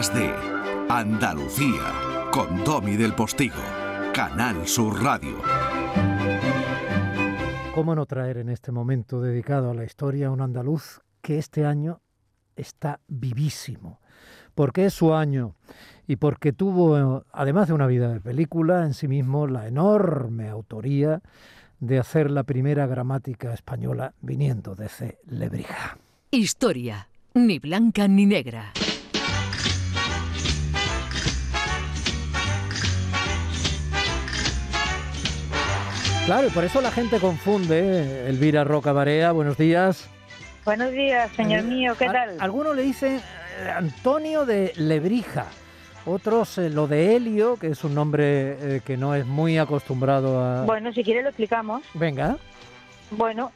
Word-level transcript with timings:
días 0.00 0.14
de 0.14 0.32
Andalucía 0.88 2.30
con 2.32 2.64
Domi 2.64 2.96
del 2.96 3.12
Postigo, 3.12 3.60
Canal 4.14 4.66
Sur 4.66 5.02
Radio. 5.02 5.36
¿Cómo 7.74 7.94
no 7.94 8.06
traer 8.06 8.38
en 8.38 8.48
este 8.48 8.72
momento 8.72 9.20
dedicado 9.20 9.70
a 9.70 9.74
la 9.74 9.84
historia 9.84 10.28
a 10.28 10.30
un 10.30 10.40
andaluz 10.40 11.00
que 11.20 11.38
este 11.38 11.66
año 11.66 12.00
está 12.56 13.00
vivísimo? 13.08 14.00
Porque 14.54 14.86
es 14.86 14.94
su 14.94 15.12
año 15.12 15.54
y 16.06 16.16
porque 16.16 16.52
tuvo, 16.52 17.24
además 17.32 17.68
de 17.68 17.74
una 17.74 17.86
vida 17.86 18.12
de 18.12 18.20
película, 18.20 18.84
en 18.84 18.94
sí 18.94 19.06
mismo 19.06 19.46
la 19.46 19.68
enorme 19.68 20.48
autoría 20.48 21.20
de 21.78 21.98
hacer 21.98 22.30
la 22.30 22.44
primera 22.44 22.86
gramática 22.86 23.52
española 23.52 24.14
viniendo 24.22 24.74
desde 24.74 25.18
Lebrija. 25.26 25.98
Historia, 26.30 27.08
ni 27.34 27.58
blanca 27.58 28.08
ni 28.08 28.24
negra. 28.24 28.72
Claro, 36.30 36.46
y 36.46 36.50
por 36.50 36.62
eso 36.62 36.80
la 36.80 36.92
gente 36.92 37.18
confunde. 37.18 38.28
Elvira 38.28 38.62
Roca 38.62 38.92
Barea, 38.92 39.32
buenos 39.32 39.58
días. 39.58 40.08
Buenos 40.64 40.92
días, 40.92 41.28
señor 41.32 41.58
Eh, 41.58 41.62
mío, 41.64 41.94
¿qué 41.98 42.06
tal? 42.06 42.36
Algunos 42.38 42.76
le 42.76 42.82
dicen 42.82 43.16
eh, 43.16 43.70
Antonio 43.76 44.46
de 44.46 44.72
Lebrija, 44.76 45.46
otros 46.06 46.56
eh, 46.58 46.70
lo 46.70 46.86
de 46.86 47.16
Helio, 47.16 47.56
que 47.56 47.66
es 47.66 47.82
un 47.82 47.96
nombre 47.96 48.76
eh, 48.76 48.80
que 48.84 48.96
no 48.96 49.16
es 49.16 49.26
muy 49.26 49.58
acostumbrado 49.58 50.40
a... 50.40 50.64
Bueno, 50.66 50.92
si 50.92 51.02
quiere 51.02 51.22
lo 51.22 51.30
explicamos. 51.30 51.82
Venga, 51.94 52.36
Bueno, 53.10 53.50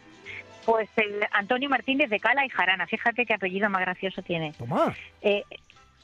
pues 0.64 0.88
el 0.97 1.20
Antonio 1.30 1.69
Martínez 1.69 2.11
de 2.11 2.19
Cala 2.19 2.45
y 2.45 2.48
Jarana, 2.48 2.88
fíjate 2.88 3.25
qué 3.25 3.34
apellido 3.34 3.70
más 3.70 3.83
gracioso 3.83 4.20
tiene. 4.22 4.52
toma. 4.59 4.92
Eh, 5.22 5.45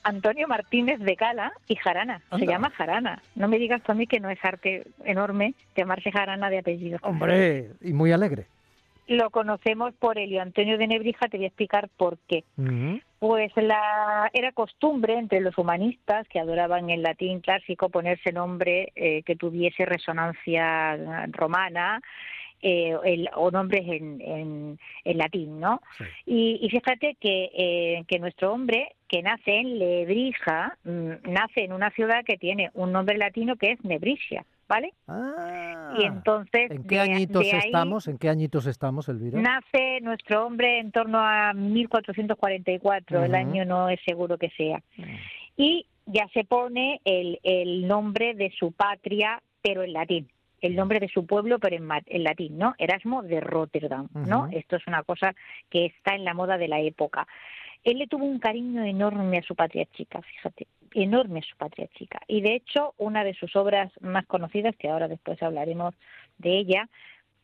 Antonio 0.02 0.48
Martínez 0.48 0.98
de 1.00 1.16
Cala 1.16 1.52
y 1.68 1.76
Jarana, 1.76 2.22
se 2.38 2.46
llama 2.46 2.70
Jarana. 2.70 3.22
No 3.34 3.48
me 3.48 3.58
digas 3.58 3.82
a 3.88 3.94
mí 3.94 4.06
que 4.06 4.20
no 4.20 4.30
es 4.30 4.38
arte 4.44 4.84
enorme 5.04 5.54
llamarse 5.76 6.10
Jarana 6.10 6.48
de 6.50 6.58
apellido. 6.58 6.98
Hombre, 7.02 7.70
y 7.82 7.92
muy 7.92 8.12
alegre. 8.12 8.46
Lo 9.06 9.30
conocemos 9.30 9.92
por 9.94 10.18
Helio 10.18 10.40
Antonio 10.40 10.78
de 10.78 10.86
Nebrija, 10.86 11.26
te 11.28 11.36
voy 11.36 11.44
a 11.44 11.48
explicar 11.48 11.88
por 11.96 12.16
qué. 12.28 12.44
Pues 13.18 13.50
la, 13.56 14.30
era 14.32 14.52
costumbre 14.52 15.18
entre 15.18 15.40
los 15.40 15.58
humanistas 15.58 16.28
que 16.28 16.38
adoraban 16.38 16.90
el 16.90 17.02
latín 17.02 17.40
clásico 17.40 17.88
ponerse 17.88 18.32
nombre 18.32 18.92
eh, 18.94 19.22
que 19.24 19.34
tuviese 19.36 19.84
resonancia 19.84 21.26
romana 21.32 22.00
eh, 22.62 22.96
el- 23.04 23.28
o 23.34 23.50
nombres 23.50 23.82
en, 23.88 24.20
en, 24.20 24.78
en 25.04 25.18
latín, 25.18 25.58
¿no? 25.60 25.80
Sí. 25.98 26.04
Y, 26.26 26.58
y 26.62 26.70
fíjate 26.70 27.16
que, 27.20 27.50
eh, 27.52 28.04
que 28.06 28.18
nuestro 28.20 28.52
hombre, 28.52 28.92
que 29.10 29.22
nace 29.22 29.56
en 29.58 29.78
Lebrija, 29.78 30.78
mm, 30.84 31.30
nace 31.32 31.64
en 31.64 31.72
una 31.72 31.90
ciudad 31.90 32.24
que 32.24 32.36
tiene 32.38 32.70
un 32.74 32.92
nombre 32.92 33.18
latino 33.18 33.56
que 33.56 33.72
es 33.72 33.84
Nebrisia, 33.84 34.44
¿vale? 34.68 34.92
Ah, 35.08 35.94
y 35.98 36.04
entonces... 36.04 36.70
¿En 36.70 36.84
qué 36.84 36.94
de- 36.94 37.00
añitos 37.00 37.42
de 37.44 37.52
ahí 37.52 37.60
estamos? 37.66 38.06
¿En 38.06 38.18
qué 38.18 38.28
añitos 38.28 38.66
estamos, 38.66 39.08
Elvira? 39.08 39.40
Nace 39.40 40.00
nuestro 40.02 40.46
hombre 40.46 40.78
en 40.78 40.92
torno 40.92 41.18
a 41.20 41.52
1444, 41.54 43.24
el 43.24 43.30
Ujú. 43.32 43.40
año 43.40 43.64
no 43.64 43.88
es 43.88 43.98
seguro 44.06 44.38
que 44.38 44.50
sea. 44.50 44.80
Y 45.56 45.86
ya 46.06 46.26
se 46.32 46.44
pone 46.44 47.00
el, 47.04 47.40
el 47.42 47.88
nombre 47.88 48.34
de 48.34 48.52
su 48.58 48.72
patria, 48.72 49.42
pero 49.62 49.82
en 49.82 49.92
latín. 49.92 50.28
El 50.60 50.76
nombre 50.76 51.00
de 51.00 51.08
su 51.08 51.26
pueblo, 51.26 51.58
pero 51.58 51.76
en, 51.76 51.88
en 52.06 52.22
latín, 52.22 52.58
¿no? 52.58 52.74
Erasmo 52.78 53.22
de 53.22 53.40
Rotterdam, 53.40 54.08
¿no? 54.12 54.46
Esto 54.52 54.76
es 54.76 54.86
una 54.86 55.02
cosa 55.04 55.34
que 55.70 55.86
está 55.86 56.14
en 56.14 56.24
la 56.24 56.34
moda 56.34 56.58
de 56.58 56.68
la 56.68 56.80
época. 56.80 57.26
Él 57.84 57.98
le 57.98 58.06
tuvo 58.06 58.24
un 58.24 58.38
cariño 58.38 58.84
enorme 58.84 59.38
a 59.38 59.42
su 59.42 59.54
patria 59.54 59.86
chica, 59.96 60.20
fíjate, 60.22 60.66
enorme 60.94 61.40
a 61.40 61.42
su 61.42 61.56
patria 61.56 61.88
chica. 61.96 62.20
Y 62.26 62.40
de 62.42 62.54
hecho, 62.54 62.94
una 62.98 63.24
de 63.24 63.34
sus 63.34 63.54
obras 63.56 63.90
más 64.00 64.26
conocidas, 64.26 64.76
que 64.76 64.88
ahora 64.88 65.08
después 65.08 65.42
hablaremos 65.42 65.94
de 66.38 66.58
ella, 66.58 66.88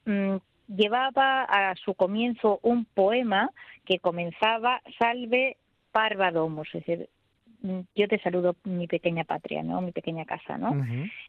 mm, 0.05 0.37
llevaba 0.69 1.45
a 1.45 1.75
su 1.77 1.95
comienzo 1.95 2.59
un 2.63 2.85
poema 2.85 3.51
que 3.85 3.99
comenzaba 3.99 4.83
Salve 4.99 5.57
Parva 5.93 6.31
Domus, 6.31 6.69
es 6.75 6.85
decir, 6.85 7.09
mm, 7.63 7.81
yo 7.95 8.09
te 8.09 8.19
saludo 8.19 8.57
mi 8.65 8.87
pequeña 8.87 9.25
patria, 9.25 9.63
¿no? 9.63 9.81
Mi 9.81 9.93
pequeña 9.93 10.25
casa, 10.25 10.59
¿no? 10.59 10.85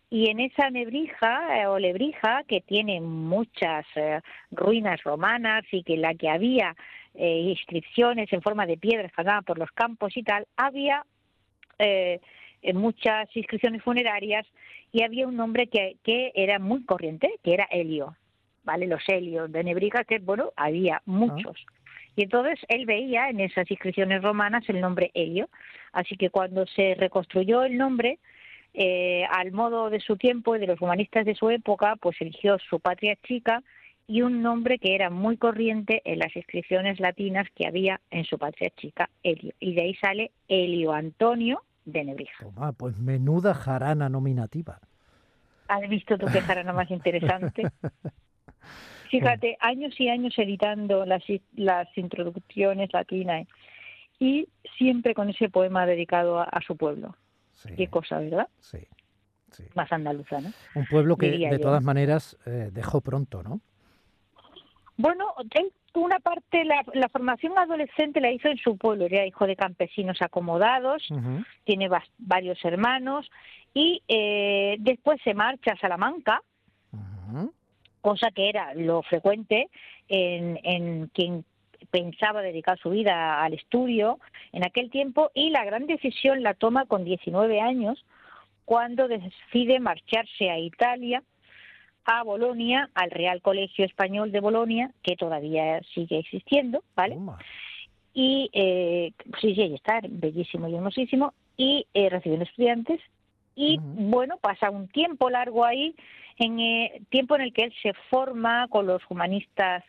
Y 0.10 0.30
en 0.30 0.40
esa 0.40 0.70
nebrija 0.70 1.62
eh, 1.62 1.68
o 1.68 1.80
lebrija 1.80 2.44
que 2.48 2.62
tiene 2.62 3.00
muchas 3.00 3.86
eh, 3.96 4.20
ruinas 4.52 5.02
romanas 5.04 5.64
y 5.72 5.84
que 5.84 5.98
la 5.98 6.16
que 6.16 6.30
había 6.30 6.76
eh, 7.18 7.40
inscripciones 7.40 8.32
en 8.32 8.42
forma 8.42 8.66
de 8.66 8.78
piedras 8.78 9.12
que 9.12 9.22
andaban 9.22 9.44
por 9.44 9.58
los 9.58 9.72
campos 9.72 10.16
y 10.16 10.24
tal, 10.24 10.46
había 10.56 11.04
eh, 11.80 12.20
eh, 12.62 12.74
muchas 12.74 13.28
inscripciones 13.36 13.84
funerarias 13.84 14.46
y 14.92 15.04
había 15.04 15.28
un 15.28 15.36
nombre 15.36 15.68
que, 15.68 15.98
que 16.04 16.32
era 16.36 16.60
muy 16.60 16.84
corriente, 16.86 17.32
que 17.44 17.54
era 17.54 17.68
Helio, 17.72 18.16
¿vale? 18.64 18.88
Los 18.88 19.02
Helios 19.08 19.52
de 19.52 19.64
Nebrija, 19.64 20.04
que 20.04 20.20
bueno, 20.20 20.52
había 20.56 21.02
muchos. 21.06 21.66
Y 22.16 22.24
entonces 22.24 22.60
él 22.68 22.86
veía 22.86 23.30
en 23.30 23.40
esas 23.40 23.70
inscripciones 23.70 24.24
romanas 24.24 24.64
el 24.70 24.82
nombre 24.82 25.12
Helio. 25.14 25.50
Así 25.92 26.18
que 26.18 26.30
cuando 26.30 26.66
se 26.68 26.96
reconstruyó 26.96 27.64
el 27.64 27.78
nombre, 27.78 28.20
eh, 28.74 29.24
al 29.30 29.52
modo 29.52 29.90
de 29.90 30.00
su 30.00 30.18
tiempo 30.18 30.56
y 30.56 30.60
de 30.60 30.68
los 30.68 30.82
humanistas 30.82 31.26
de 31.26 31.36
su 31.36 31.50
época, 31.50 31.96
pues 31.96 32.16
eligió 32.20 32.58
su 32.70 32.80
patria 32.80 33.18
chica 33.28 33.64
y 34.08 34.22
un 34.22 34.42
nombre 34.42 34.80
que 34.80 34.96
era 34.96 35.10
muy 35.10 35.38
corriente 35.38 36.02
en 36.06 36.20
las 36.20 36.34
inscripciones 36.36 37.00
latinas 37.00 37.48
que 37.56 37.68
había 37.68 38.00
en 38.10 38.24
su 38.24 38.38
patria 38.38 38.70
chica, 38.78 39.10
Helio. 39.22 39.54
Y 39.60 39.74
de 39.76 39.82
ahí 39.82 39.96
sale 39.96 40.32
Helio 40.48 40.94
Antonio 40.94 41.62
de 41.86 42.06
Nebrija. 42.06 42.44
Toma, 42.44 42.72
pues 42.72 42.98
menuda 43.00 43.54
jarana 43.54 44.08
nominativa. 44.10 44.80
¿Has 45.68 45.88
visto 45.90 46.18
tú 46.18 46.26
qué 46.32 46.40
jarana 46.42 46.72
más 46.72 46.90
interesante? 46.90 47.64
Fíjate, 49.10 49.58
años 49.62 49.98
y 50.00 50.10
años 50.10 50.34
editando 50.38 51.06
las, 51.06 51.24
las 51.56 51.88
introducciones 51.98 52.92
latinas 52.92 53.48
y 54.20 54.48
siempre 54.78 55.14
con 55.14 55.30
ese 55.30 55.50
poema 55.50 55.86
dedicado 55.86 56.40
a, 56.40 56.44
a 56.44 56.62
su 56.62 56.76
pueblo. 56.76 57.16
Sí, 57.54 57.70
Qué 57.76 57.88
cosa, 57.88 58.20
¿verdad? 58.20 58.48
sí, 58.60 58.80
sí. 59.52 59.64
Más 59.76 59.92
andaluza, 59.92 60.40
¿no? 60.42 60.52
Un 60.76 60.86
pueblo 60.86 61.18
que 61.18 61.32
diría 61.32 61.50
de 61.50 61.58
yo. 61.58 61.62
todas 61.62 61.84
maneras 61.84 62.38
eh, 62.46 62.70
dejó 62.72 63.02
pronto, 63.02 63.44
¿no? 63.44 63.62
Bueno, 64.98 65.34
una 65.94 66.20
parte, 66.20 66.66
la, 66.66 66.84
la 66.94 67.08
formación 67.10 67.58
adolescente 67.58 68.20
la 68.20 68.32
hizo 68.32 68.48
en 68.48 68.58
su 68.58 68.78
pueblo, 68.78 69.06
era 69.06 69.26
hijo 69.26 69.46
de 69.46 69.56
campesinos 69.56 70.22
acomodados, 70.22 71.08
tiene 71.64 71.90
varios 72.18 72.64
hermanos 72.66 73.30
y 73.74 74.02
eh, 74.08 74.78
después 74.80 75.20
se 75.24 75.34
marcha 75.34 75.74
a 75.74 75.78
Salamanca, 75.78 76.42
cosa 78.02 78.32
que 78.32 78.50
era 78.50 78.74
lo 78.74 79.04
frecuente 79.04 79.70
en, 80.08 80.60
en 80.64 81.08
quien 81.08 81.46
pensaba 81.92 82.42
dedicar 82.42 82.80
su 82.80 82.90
vida 82.90 83.44
al 83.44 83.54
estudio 83.54 84.20
en 84.52 84.66
aquel 84.66 84.90
tiempo 84.90 85.30
y 85.34 85.52
la 85.52 85.64
gran 85.64 85.86
decisión 85.86 86.42
la 86.42 86.54
toma 86.54 86.86
con 86.86 87.04
19 87.04 87.62
años 87.62 88.04
cuando 88.66 89.08
decide 89.08 89.80
marcharse 89.80 90.50
a 90.50 90.58
Italia 90.58 91.24
a 92.08 92.24
Bolonia, 92.24 92.90
al 92.96 93.12
Real 93.12 93.42
Colegio 93.42 93.86
Español 93.86 94.32
de 94.32 94.40
Bolonia, 94.40 94.92
que 95.04 95.18
todavía 95.18 95.82
sigue 95.94 96.20
existiendo, 96.20 96.82
¿vale? 96.96 97.16
Toma. 97.16 97.38
y 98.14 98.50
eh, 98.54 99.12
sí, 99.42 99.54
sí, 99.54 99.62
ahí 99.62 99.76
está, 99.76 100.00
bellísimo 100.08 100.70
y 100.70 100.76
hermosísimo, 100.76 101.34
y 101.58 101.86
eh, 101.94 102.10
recibiendo 102.10 102.46
estudiantes, 102.46 103.02
y 103.56 103.78
bueno, 103.82 104.38
pasa 104.38 104.70
un 104.70 104.88
tiempo 104.88 105.30
largo 105.30 105.66
ahí, 105.66 105.96
en 106.38 106.60
eh, 106.60 107.02
tiempo 107.10 107.36
en 107.36 107.42
el 107.42 107.54
que 107.54 107.66
él 107.66 107.74
se 107.84 107.94
forma 108.10 108.68
con 108.70 108.88
los 108.88 109.02
humanistas 109.10 109.84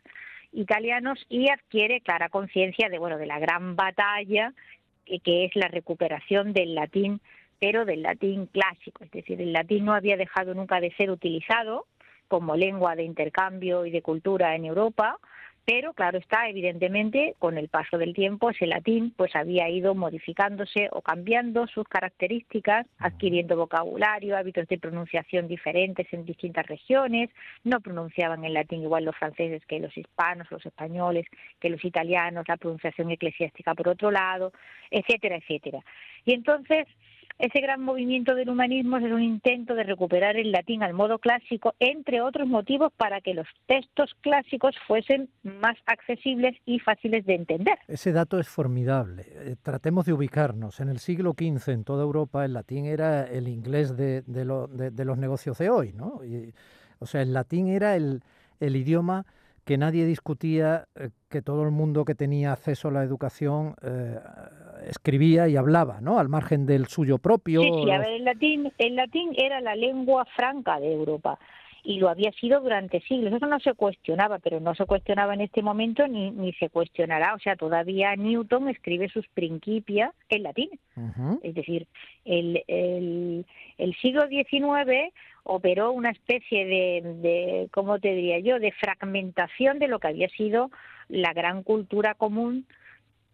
italianos 0.53 1.25
y 1.29 1.49
adquiere 1.51 2.01
clara 2.01 2.31
conciencia 2.31 2.89
de, 2.89 2.99
bueno, 2.99 3.17
de 3.17 3.27
la 3.27 3.39
gran 3.39 3.77
batalla 3.77 4.53
que, 5.05 5.21
que 5.21 5.45
es 5.45 5.55
la 5.55 5.69
recuperación 5.69 6.53
del 6.53 6.75
latín, 6.75 7.21
pero 7.61 7.85
del 7.85 8.03
latín 8.03 8.47
clásico, 8.47 9.05
es 9.05 9.11
decir, 9.13 9.41
el 9.41 9.53
latín 9.53 9.85
no 9.85 9.93
había 9.93 10.17
dejado 10.17 10.55
nunca 10.55 10.81
de 10.81 10.91
ser 10.97 11.11
utilizado 11.11 11.87
como 12.29 12.57
lengua 12.57 12.95
de 12.95 13.05
intercambio 13.05 13.87
y 13.87 13.91
de 13.91 14.03
cultura 14.03 14.55
en 14.55 14.67
Europa, 14.67 15.19
pero 15.71 15.93
claro 15.93 16.17
está, 16.17 16.49
evidentemente, 16.49 17.35
con 17.39 17.59
el 17.59 17.69
paso 17.69 17.99
del 17.99 18.15
tiempo 18.15 18.49
ese 18.49 18.67
latín 18.67 19.13
pues 19.15 19.37
había 19.37 19.69
ido 19.69 19.95
modificándose 19.95 20.89
o 20.93 21.03
cambiando 21.03 21.67
sus 21.67 21.87
características, 21.87 22.87
adquiriendo 22.99 23.55
vocabulario, 23.55 24.39
hábitos 24.39 24.67
de 24.67 24.79
pronunciación 24.79 25.47
diferentes 25.47 26.11
en 26.11 26.25
distintas 26.25 26.67
regiones, 26.67 27.29
no 27.65 27.81
pronunciaban 27.83 28.47
el 28.47 28.55
latín 28.55 28.81
igual 28.81 29.05
los 29.05 29.15
franceses 29.15 29.63
que 29.67 29.79
los 29.79 29.95
hispanos, 29.95 30.51
los 30.51 30.65
españoles, 30.65 31.27
que 31.61 31.69
los 31.69 31.85
italianos, 31.85 32.49
la 32.49 32.57
pronunciación 32.57 33.11
eclesiástica 33.11 33.75
por 33.75 33.89
otro 33.89 34.11
lado, 34.11 34.55
etcétera, 34.91 35.37
etcétera. 35.37 35.81
Y 36.25 36.33
entonces 36.33 36.87
ese 37.39 37.61
gran 37.61 37.83
movimiento 37.83 38.35
del 38.35 38.51
humanismo 38.51 38.99
es 38.99 39.05
un 39.05 39.23
intento 39.23 39.75
de 39.75 39.85
recuperar 39.85 40.37
el 40.37 40.51
latín 40.53 40.83
al 40.83 40.93
modo 40.93 41.19
clásico, 41.19 41.75
entre 41.79 42.21
otros 42.21 42.49
motivos 42.49 42.93
para 42.97 43.21
que 43.21 43.35
los 43.35 43.47
textos 43.67 44.15
clásicos 44.21 44.75
fuesen 44.87 45.29
más 45.43 45.77
accesibles 45.87 46.57
y 46.67 46.81
fáciles 46.81 47.25
de 47.27 47.35
entender. 47.35 47.79
Ese 47.87 48.13
dato 48.13 48.39
es 48.39 48.49
formidable. 48.49 49.27
Eh, 49.29 49.57
tratemos 49.63 50.07
de 50.07 50.13
ubicarnos. 50.13 50.81
En 50.81 50.89
el 50.89 50.99
siglo 50.99 51.35
XV, 51.39 51.71
en 51.71 51.85
toda 51.85 52.03
Europa, 52.03 52.45
el 52.45 52.55
latín 52.55 52.87
era 52.87 53.25
el 53.25 53.49
inglés 53.49 53.97
de, 53.97 54.25
los 54.45 55.19
negocios 55.19 55.59
de 55.59 55.71
hoy, 55.71 55.93
¿no? 55.93 56.21
o 56.99 57.07
sea, 57.07 57.23
el 57.23 57.33
latín 57.33 57.69
era 57.69 57.95
el, 57.95 58.23
el 58.61 58.77
idioma 58.77 59.25
que 59.69 59.77
nadie 59.77 60.07
discutía, 60.07 60.89
eh, 60.95 61.11
que 61.29 61.43
todo 61.43 61.63
el 61.63 61.71
mundo 61.71 62.07
que 62.07 62.15
tenía 62.15 62.53
acceso 62.53 62.89
a 62.89 62.91
la 62.91 63.03
educación 63.03 63.75
eh, 63.83 64.19
escribía 64.87 65.49
y 65.49 65.57
hablaba, 65.57 66.01
¿no? 66.01 66.19
Al 66.19 66.29
margen 66.29 66.67
del 66.67 66.87
suyo 66.87 67.19
propio. 67.19 67.63
Sí, 67.63 67.71
sí, 67.85 67.91
a 67.91 67.99
ver, 67.99 68.11
el 68.11 68.25
latín, 68.25 68.73
el 68.79 68.97
latín 68.97 69.33
era 69.37 69.61
la 69.61 69.75
lengua 69.75 70.25
franca 70.37 70.79
de 70.81 70.93
Europa 70.93 71.39
y 71.89 71.99
lo 71.99 72.09
había 72.11 72.33
sido 72.33 72.61
durante 72.61 73.01
siglos. 73.01 73.33
Eso 73.33 73.47
no 73.47 73.61
se 73.61 73.75
cuestionaba, 73.75 74.39
pero 74.41 74.61
no 74.61 74.75
se 74.75 74.85
cuestionaba 74.85 75.35
en 75.35 75.41
este 75.41 75.63
momento 75.63 76.07
ni, 76.07 76.31
ni 76.31 76.53
se 76.55 76.69
cuestionará. 76.69 77.35
O 77.35 77.39
sea, 77.39 77.57
todavía 77.57 78.15
Newton 78.17 78.69
escribe 78.69 79.09
sus 79.09 79.27
Principia 79.29 80.13
en 80.29 80.43
latín. 80.43 80.71
Es 81.43 81.55
decir, 81.55 81.87
el, 82.25 82.63
el, 82.67 83.47
el 83.79 83.97
siglo 84.03 84.27
XIX 84.29 85.15
operó 85.45 85.93
una 85.93 86.11
especie 86.11 86.67
de, 86.67 87.15
de, 87.23 87.69
¿cómo 87.73 87.99
te 87.99 88.15
diría 88.15 88.41
yo?, 88.41 88.59
de 88.59 88.73
fragmentación 88.73 89.79
de 89.79 89.89
lo 89.89 89.99
que 89.99 90.09
había 90.09 90.29
sido 90.29 90.71
la 91.09 91.33
gran 91.33 91.63
cultura 91.63 92.15
común 92.15 92.67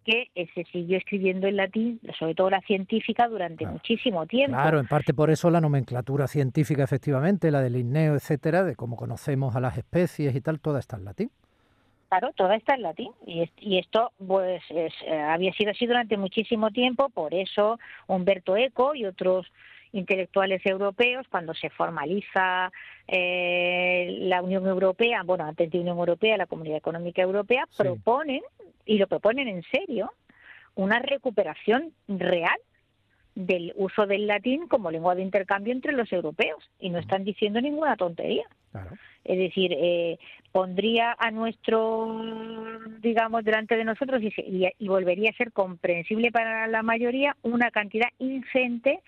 que 0.05 0.29
se 0.53 0.63
siguió 0.71 0.97
escribiendo 0.97 1.47
en 1.47 1.57
latín, 1.57 1.99
sobre 2.17 2.35
todo 2.35 2.49
la 2.49 2.61
científica, 2.61 3.27
durante 3.27 3.65
muchísimo 3.65 4.25
tiempo. 4.27 4.55
Claro, 4.55 4.79
en 4.79 4.87
parte 4.87 5.13
por 5.13 5.31
eso 5.31 5.49
la 5.49 5.59
nomenclatura 5.59 6.27
científica, 6.27 6.83
efectivamente, 6.83 7.51
la 7.51 7.61
del 7.61 7.73
Linneo, 7.73 8.13
etcétera, 8.13 8.63
de 8.63 8.75
cómo 8.75 8.95
conocemos 8.95 9.55
a 9.55 9.59
las 9.59 9.77
especies 9.77 10.35
y 10.35 10.41
tal, 10.41 10.59
toda 10.59 10.79
está 10.79 10.95
en 10.95 11.05
latín. 11.05 11.31
Claro, 12.09 12.31
toda 12.35 12.55
está 12.55 12.75
en 12.75 12.83
latín 12.83 13.11
y, 13.25 13.49
y 13.59 13.79
esto 13.79 14.11
pues 14.25 14.61
eh, 14.69 14.89
había 15.11 15.51
sido 15.53 15.71
así 15.71 15.87
durante 15.87 16.17
muchísimo 16.17 16.69
tiempo, 16.69 17.09
por 17.09 17.33
eso 17.33 17.79
Humberto 18.07 18.55
Eco 18.55 18.93
y 18.93 19.05
otros 19.05 19.47
intelectuales 19.91 20.63
europeos, 20.65 21.25
cuando 21.29 21.53
se 21.53 21.69
formaliza 21.69 22.71
eh, 23.07 24.17
la 24.21 24.41
Unión 24.41 24.67
Europea, 24.67 25.23
bueno, 25.23 25.45
antes 25.45 25.71
de 25.71 25.79
Unión 25.79 25.97
Europea, 25.97 26.37
la 26.37 26.47
Comunidad 26.47 26.77
Económica 26.77 27.21
Europea, 27.21 27.65
proponen, 27.77 28.41
y 28.85 28.97
lo 28.97 29.07
proponen 29.07 29.47
en 29.47 29.63
serio, 29.63 30.11
una 30.75 30.99
recuperación 30.99 31.93
real 32.07 32.57
del 33.35 33.73
uso 33.75 34.05
del 34.07 34.27
latín 34.27 34.67
como 34.67 34.91
lengua 34.91 35.13
de 35.13 35.21
intercambio 35.21 35.73
entre 35.73 35.91
los 35.91 36.11
europeos 36.11 36.69
y 36.79 36.89
no 36.89 36.99
están 36.99 37.23
diciendo 37.23 37.59
ninguna 37.59 37.97
tontería. 37.97 38.45
Es 39.23 39.37
decir, 39.37 39.71
eh, 39.73 40.19
pondría 40.51 41.15
a 41.17 41.31
nuestro, 41.31 42.79
digamos, 42.99 43.43
delante 43.45 43.77
de 43.77 43.85
nosotros 43.85 44.21
y, 44.21 44.33
y, 44.77 44.87
volvería 44.89 45.29
a 45.29 45.37
ser 45.37 45.53
comprensible 45.53 46.29
para 46.29 46.67
la 46.67 46.83
mayoría 46.83 47.37
una 47.41 47.71
cantidad 47.71 48.09
ingente 48.19 48.99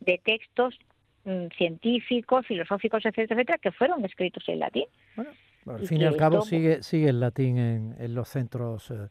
de 0.00 0.18
textos 0.24 0.78
mm, 1.24 1.48
científicos, 1.56 2.46
filosóficos, 2.46 3.04
etcétera, 3.04 3.34
etcétera, 3.34 3.58
que 3.58 3.72
fueron 3.72 4.04
escritos 4.06 4.42
en 4.48 4.58
latín. 4.58 4.86
Bueno, 5.16 5.32
al 5.66 5.86
fin 5.86 6.00
y, 6.00 6.04
al 6.04 6.16
cabo 6.16 6.42
sigue, 6.42 6.82
sigue 6.82 7.08
el 7.08 7.20
latín 7.20 7.58
en, 7.58 7.96
en 7.98 8.14
los 8.14 8.28
centros 8.28 8.90
eh, 8.90 9.08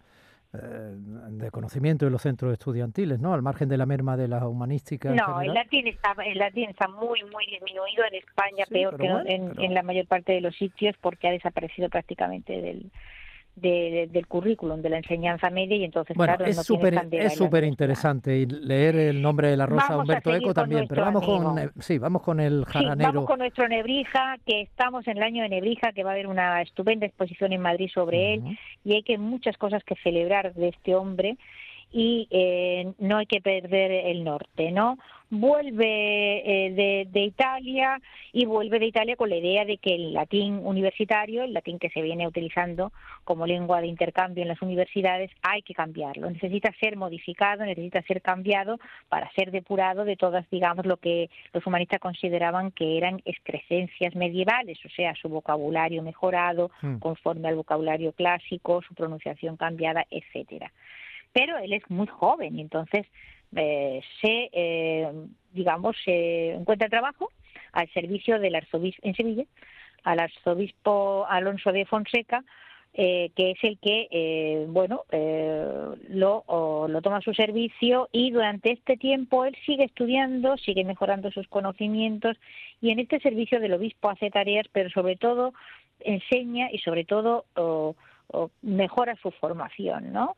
eh, 0.53 0.57
de 0.57 1.51
conocimiento 1.51 2.07
y 2.07 2.09
los 2.09 2.23
centros 2.23 2.51
estudiantiles, 2.53 3.19
¿no? 3.19 3.33
Al 3.33 3.41
margen 3.41 3.69
de 3.69 3.77
la 3.77 3.85
merma 3.85 4.17
de 4.17 4.27
la 4.27 4.47
humanística. 4.47 5.11
No, 5.11 5.41
el 5.41 5.53
latín 5.53 5.87
está, 5.87 6.15
el 6.25 6.39
latín 6.39 6.69
está 6.69 6.87
muy, 6.87 7.23
muy 7.23 7.45
disminuido 7.45 8.03
en 8.05 8.15
España, 8.15 8.65
peor 8.67 8.97
que 8.97 9.05
en, 9.05 9.53
en 9.61 9.73
la 9.75 9.83
mayor 9.83 10.07
parte 10.07 10.33
de 10.33 10.41
los 10.41 10.55
sitios, 10.55 10.95
porque 11.01 11.27
ha 11.27 11.31
desaparecido 11.31 11.89
prácticamente 11.89 12.61
del, 12.61 12.91
del 13.59 14.27
currículum 14.27 14.81
de 14.81 14.89
la 14.89 14.97
enseñanza 14.97 15.49
media 15.49 15.77
y 15.77 15.83
entonces 15.83 16.15
claro, 16.15 16.45
es 16.45 16.57
súper 16.63 17.07
es 17.11 17.35
súper 17.35 17.63
interesante 17.63 18.37
y 18.37 18.45
leer 18.45 18.95
el 18.95 19.21
nombre 19.21 19.49
de 19.49 19.57
la 19.57 19.65
rosa 19.65 19.97
Humberto 19.97 20.33
Eco 20.33 20.53
también 20.53 20.87
pero 20.87 21.03
vamos 21.03 21.25
con 21.25 21.71
sí 21.79 21.97
vamos 21.97 22.21
con 22.21 22.39
el 22.39 22.65
jaranero 22.65 23.13
vamos 23.13 23.25
con 23.25 23.39
nuestro 23.39 23.67
Nebrija 23.67 24.37
que 24.45 24.61
estamos 24.61 25.07
en 25.07 25.17
el 25.17 25.23
año 25.23 25.43
de 25.43 25.49
Nebrija 25.49 25.91
que 25.93 26.03
va 26.03 26.11
a 26.11 26.13
haber 26.13 26.27
una 26.27 26.61
estupenda 26.61 27.05
exposición 27.05 27.53
en 27.53 27.61
Madrid 27.61 27.89
sobre 27.93 28.35
él 28.35 28.57
y 28.83 28.93
hay 28.93 29.03
que 29.03 29.17
muchas 29.17 29.57
cosas 29.57 29.83
que 29.83 29.95
celebrar 30.03 30.53
de 30.53 30.69
este 30.69 30.95
hombre 30.95 31.37
y 31.91 32.27
eh, 32.31 32.93
no 32.99 33.17
hay 33.17 33.25
que 33.25 33.41
perder 33.41 33.91
el 33.91 34.23
norte 34.23 34.71
no 34.71 34.97
vuelve 35.29 36.65
eh, 36.67 37.05
de, 37.11 37.19
Italia 37.21 38.01
y 38.33 38.45
vuelve 38.45 38.79
de 38.79 38.87
Italia 38.87 39.15
con 39.15 39.29
la 39.29 39.37
idea 39.37 39.65
de 39.65 39.77
que 39.77 39.95
el 39.95 40.13
latín 40.13 40.59
universitario, 40.63 41.43
el 41.43 41.53
latín 41.53 41.77
que 41.79 41.89
se 41.89 42.01
viene 42.01 42.27
utilizando 42.27 42.91
como 43.23 43.45
lengua 43.45 43.81
de 43.81 43.87
intercambio 43.87 44.41
en 44.41 44.47
las 44.47 44.61
universidades, 44.61 45.31
hay 45.43 45.61
que 45.61 45.73
cambiarlo. 45.73 46.29
Necesita 46.29 46.73
ser 46.79 46.97
modificado, 46.97 47.63
necesita 47.65 48.01
ser 48.03 48.21
cambiado 48.21 48.79
para 49.07 49.31
ser 49.33 49.51
depurado 49.51 50.05
de 50.05 50.15
todas, 50.15 50.49
digamos, 50.49 50.85
lo 50.85 50.97
que 50.97 51.29
los 51.53 51.65
humanistas 51.65 51.99
consideraban 51.99 52.71
que 52.71 52.97
eran 52.97 53.21
excrescencias 53.25 54.15
medievales, 54.15 54.79
o 54.85 54.89
sea, 54.89 55.13
su 55.15 55.29
vocabulario 55.29 56.01
mejorado 56.01 56.71
hmm. 56.81 56.97
conforme 56.97 57.49
al 57.49 57.55
vocabulario 57.55 58.13
clásico, 58.13 58.81
su 58.81 58.95
pronunciación 58.95 59.57
cambiada, 59.57 60.05
etcétera. 60.09 60.71
Pero 61.31 61.57
él 61.57 61.73
es 61.73 61.87
muy 61.89 62.07
joven 62.07 62.57
y 62.57 62.61
entonces 62.61 63.05
eh, 63.55 64.01
se, 64.21 64.49
eh, 64.51 65.11
digamos, 65.51 65.95
se 66.03 66.51
encuentra 66.51 66.89
trabajo 66.89 67.29
al 67.71 67.89
servicio 67.89 68.39
del 68.39 68.55
arzobispo 68.55 69.07
en 69.07 69.15
Sevilla, 69.15 69.45
al 70.03 70.19
arzobispo 70.19 71.25
Alonso 71.27 71.71
de 71.71 71.85
Fonseca, 71.85 72.43
eh, 72.93 73.31
que 73.35 73.51
es 73.51 73.63
el 73.63 73.77
que, 73.77 74.07
eh, 74.09 74.65
bueno, 74.67 75.03
eh, 75.11 75.63
lo, 76.09 76.43
lo 76.87 77.01
toma 77.01 77.17
a 77.17 77.21
su 77.21 77.33
servicio 77.35 78.09
y 78.11 78.31
durante 78.31 78.71
este 78.71 78.97
tiempo 78.97 79.45
él 79.45 79.55
sigue 79.65 79.83
estudiando, 79.83 80.57
sigue 80.57 80.83
mejorando 80.83 81.31
sus 81.31 81.47
conocimientos 81.47 82.37
y 82.81 82.89
en 82.89 82.99
este 82.99 83.19
servicio 83.19 83.59
del 83.59 83.73
obispo 83.73 84.09
hace 84.09 84.31
tareas, 84.31 84.65
pero 84.71 84.89
sobre 84.89 85.17
todo 85.17 85.53
enseña 85.99 86.71
y 86.71 86.79
sobre 86.79 87.05
todo 87.05 87.45
mejora 88.63 89.15
su 89.21 89.31
formación, 89.31 90.11
¿no? 90.11 90.35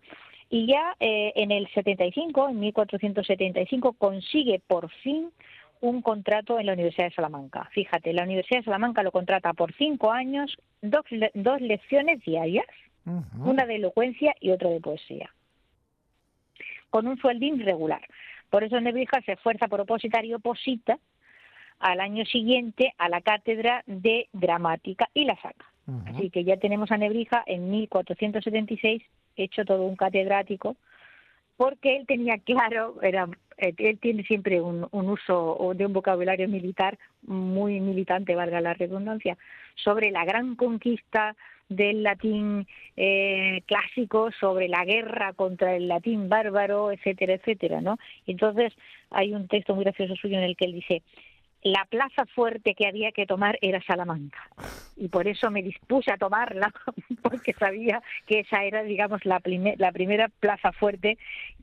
Y 0.52 0.68
ya 0.68 0.98
eh, 1.00 1.32
en 1.38 1.50
el 1.52 1.68
75, 1.70 2.50
en 2.50 2.60
1475, 2.60 3.94
consigue 3.94 4.62
por 4.68 4.92
fin 4.92 5.32
un 5.80 6.02
contrato 6.02 6.60
en 6.60 6.66
la 6.66 6.74
Universidad 6.74 7.06
de 7.06 7.16
Salamanca. 7.16 7.70
Fíjate, 7.72 8.12
la 8.12 8.24
Universidad 8.24 8.60
de 8.60 8.66
Salamanca 8.66 9.02
lo 9.02 9.14
contrata 9.14 9.54
por 9.54 9.74
cinco 9.74 10.12
años, 10.12 10.58
dos, 10.82 11.06
dos 11.34 11.62
lecciones 11.62 12.22
diarias, 12.24 12.68
una 13.40 13.66
de 13.66 13.78
elocuencia 13.78 14.36
y 14.42 14.52
otra 14.52 14.70
de 14.70 14.82
poesía, 14.82 15.34
con 16.90 17.08
un 17.08 17.18
sueldín 17.18 17.62
regular. 17.62 18.06
Por 18.50 18.66
eso 18.66 18.80
Nebrija 18.80 19.22
se 19.22 19.32
esfuerza 19.32 19.70
por 19.70 19.80
opositar 19.80 20.26
y 20.26 20.34
oposita 20.34 21.00
al 21.80 22.02
año 22.02 22.26
siguiente 22.26 22.94
a 22.98 23.08
la 23.08 23.22
cátedra 23.22 23.84
de 23.88 24.28
gramática 24.34 25.10
y 25.14 25.24
la 25.24 25.36
saca. 25.38 25.66
Así 26.06 26.30
que 26.30 26.44
ya 26.44 26.58
tenemos 26.58 26.92
a 26.92 26.98
Nebrija 26.98 27.44
en 27.48 27.72
1476 27.72 29.02
hecho 29.36 29.66
todo 29.66 29.84
un 29.86 29.96
catedrático, 29.96 30.76
porque 31.58 31.96
él 31.96 32.06
tenía 32.08 32.38
claro, 32.40 33.02
era, 33.02 33.28
eh, 33.58 33.74
él 33.78 34.00
tiene 34.00 34.24
siempre 34.24 34.62
un, 34.62 34.88
un 34.92 35.10
uso 35.10 35.74
de 35.76 35.86
un 35.86 35.94
vocabulario 35.94 36.48
militar 36.48 36.98
muy 37.24 37.80
militante, 37.80 38.36
valga 38.36 38.62
la 38.62 38.74
redundancia, 38.74 39.38
sobre 39.76 40.12
la 40.12 40.26
gran 40.26 40.56
conquista 40.56 41.36
del 41.72 42.04
latín 42.04 42.68
eh, 42.98 43.62
clásico, 43.66 44.30
sobre 44.40 44.68
la 44.68 44.84
guerra 44.84 45.34
contra 45.34 45.76
el 45.76 45.88
latín 45.88 46.28
bárbaro, 46.28 46.92
etcétera, 46.92 47.34
etcétera, 47.36 47.80
¿no? 47.80 47.98
Entonces 48.28 48.74
hay 49.10 49.34
un 49.34 49.48
texto 49.48 49.74
muy 49.74 49.86
gracioso 49.86 50.16
suyo 50.16 50.38
en 50.38 50.44
el 50.44 50.58
que 50.58 50.66
él 50.66 50.74
dice 50.74 51.02
la 51.64 51.86
plaza 51.90 52.26
fuerte 52.26 52.74
que 52.74 52.88
había 52.88 53.12
que 53.12 53.26
tomar 53.26 53.58
era 53.62 53.82
Salamanca 53.84 54.40
y 54.96 55.10
por 55.10 55.28
eso 55.28 55.52
me 55.52 55.62
dispuse 55.62 56.12
a 56.12 56.18
tomarla 56.18 56.74
porque 57.22 57.54
sabía 57.54 58.02
que 58.26 58.40
esa 58.42 58.64
era 58.64 58.84
digamos 58.84 59.26
la, 59.26 59.42
la 59.78 59.92
primera 59.92 60.30
plaza 60.40 60.72
fuerte 60.72 61.18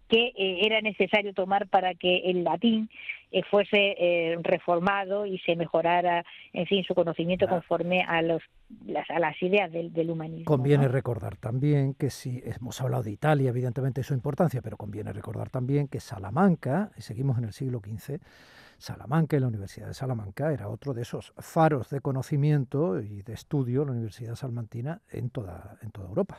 que 0.09 0.33
eh, 0.37 0.67
era 0.67 0.81
necesario 0.81 1.35
tomar 1.35 1.69
para 1.69 1.95
que 1.95 2.31
el 2.31 2.43
latín 2.45 2.89
eh, 3.31 3.43
fuese 3.51 3.95
eh, 3.99 4.39
reformado 4.43 5.27
y 5.27 5.39
se 5.41 5.55
mejorara 5.55 6.25
en 6.55 6.67
fin 6.67 6.83
su 6.85 6.95
conocimiento 6.95 7.47
conforme 7.47 8.03
a 8.03 8.23
los 8.23 8.43
las, 8.87 9.09
a 9.11 9.19
las 9.19 9.41
ideas 9.43 9.71
del, 9.71 9.93
del 9.93 10.11
humanismo. 10.11 10.47
Conviene 10.47 10.89
recordar 10.89 11.37
también 11.37 11.95
que 11.95 12.11
si 12.11 12.43
hemos 12.45 12.81
hablado 12.81 13.03
de 13.03 13.11
Italia, 13.11 13.51
evidentemente 13.51 14.03
su 14.03 14.15
importancia, 14.15 14.63
pero 14.63 14.77
conviene 14.77 15.13
recordar 15.13 15.51
también 15.51 15.89
que 15.89 16.01
Salamanca, 16.01 16.91
y 16.97 17.03
seguimos 17.03 17.39
en 17.39 17.45
el 17.45 17.53
siglo 17.53 17.81
XV, 17.81 18.21
Salamanca 18.79 19.37
y 19.37 19.41
la 19.41 19.49
Universidad 19.49 19.89
de 19.89 19.95
Salamanca 19.95 20.53
era 20.53 20.69
otro 20.69 20.95
de 20.95 21.03
esos 21.03 21.35
faros 21.37 21.91
de 21.91 22.01
conocimiento 22.01 23.01
y 23.01 23.23
de 23.23 23.33
estudio, 23.33 23.85
la 23.85 23.93
Universidad 23.93 24.37
Salmantina, 24.37 25.01
en 25.11 25.31
toda, 25.31 25.77
en 25.83 25.91
toda 25.91 26.09
Europa. 26.09 26.39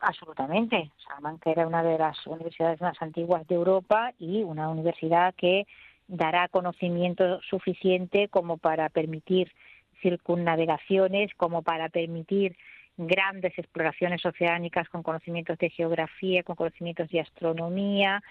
Absolutamente. 0.00 0.90
Salamanca 1.06 1.50
era 1.50 1.66
una 1.66 1.82
de 1.82 1.98
las 1.98 2.26
universidades 2.26 2.80
más 2.80 2.96
antiguas 3.02 3.46
de 3.48 3.56
Europa 3.56 4.12
y 4.18 4.42
una 4.44 4.68
universidad 4.68 5.34
que 5.34 5.66
dará 6.06 6.48
conocimiento 6.48 7.40
suficiente 7.42 8.28
como 8.28 8.56
para 8.56 8.88
permitir 8.88 9.52
circunnavegaciones, 10.00 11.32
como 11.36 11.62
para 11.62 11.88
permitir 11.88 12.56
grandes 12.96 13.58
exploraciones 13.58 14.24
oceánicas 14.24 14.88
con 14.88 15.02
conocimientos 15.02 15.58
de 15.58 15.70
geografía, 15.70 16.42
con 16.42 16.56
conocimientos 16.56 17.08
de 17.10 17.20
astronomía, 17.20 18.22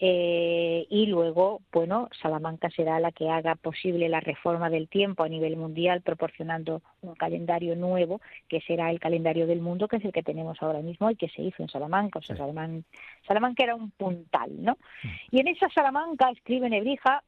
eh, 0.00 0.86
y 0.88 1.06
luego, 1.06 1.60
bueno, 1.72 2.08
Salamanca 2.22 2.70
será 2.70 3.00
la 3.00 3.10
que 3.10 3.28
haga 3.28 3.56
posible 3.56 4.08
la 4.08 4.20
reforma 4.20 4.70
del 4.70 4.88
tiempo 4.88 5.24
a 5.24 5.28
nivel 5.28 5.56
mundial, 5.56 6.02
proporcionando 6.02 6.82
un 7.00 7.16
calendario 7.16 7.74
nuevo, 7.74 8.20
que 8.48 8.60
será 8.60 8.90
el 8.90 9.00
calendario 9.00 9.48
del 9.48 9.60
mundo, 9.60 9.88
que 9.88 9.96
es 9.96 10.04
el 10.04 10.12
que 10.12 10.22
tenemos 10.22 10.62
ahora 10.62 10.80
mismo 10.80 11.10
y 11.10 11.16
que 11.16 11.28
se 11.28 11.42
hizo 11.42 11.62
en 11.62 11.68
Salamanca. 11.68 12.20
O 12.20 12.22
sea, 12.22 12.36
Salamanca, 12.36 13.62
era 13.64 13.74
un 13.74 13.90
puntal, 13.90 14.50
¿no? 14.62 14.78
Mm. 15.02 15.08
Y 15.32 15.40
en 15.40 15.48
esa 15.48 15.68
Salamanca 15.70 16.30
escribe 16.30 16.70
Nebrija 16.70 17.24